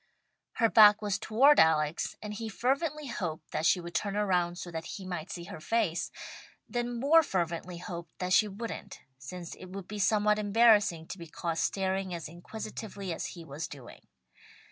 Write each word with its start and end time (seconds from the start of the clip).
Her 0.53 0.67
back 0.67 0.99
was 1.03 1.19
toward 1.19 1.59
Alex, 1.59 2.15
and 2.23 2.33
he 2.33 2.49
fervently 2.49 3.05
hoped 3.05 3.51
that 3.51 3.67
she 3.67 3.79
would 3.79 3.93
turn 3.93 4.17
around 4.17 4.57
so 4.57 4.71
that 4.71 4.85
he 4.97 5.05
might 5.05 5.29
see 5.29 5.43
her 5.43 5.59
face, 5.59 6.09
then 6.67 6.99
more 6.99 7.21
fervently 7.21 7.77
hoped 7.77 8.17
that 8.17 8.33
she 8.33 8.47
wouldn't, 8.47 9.01
since 9.19 9.53
it 9.53 9.65
would 9.67 9.87
be 9.87 9.99
somewhat 9.99 10.39
embarrassing 10.39 11.05
to 11.05 11.19
be 11.19 11.27
caught 11.27 11.59
staring 11.59 12.15
as 12.15 12.27
inquisitively 12.27 13.13
as 13.13 13.27
he 13.37 13.45
was 13.45 13.67
doing. 13.67 14.07